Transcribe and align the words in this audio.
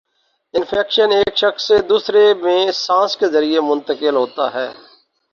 infection 0.53 1.11
ایک 1.11 1.35
شخص 1.37 1.67
سے 1.67 1.77
دوسرے 1.89 2.23
میں 2.33 2.71
سانس 2.75 3.17
کے 3.17 3.27
ذریعے 3.27 3.59
منتقل 3.61 4.15
ہوتا 4.15 4.53
ہے 4.53 4.67